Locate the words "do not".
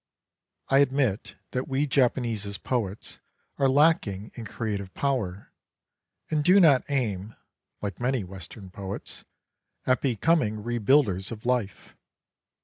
6.43-6.83